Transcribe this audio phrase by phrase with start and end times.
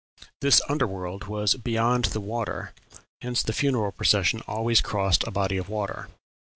[0.39, 2.73] This under world was beyond the water,
[3.21, 6.07] hence the funeral procession always crossed a body of water.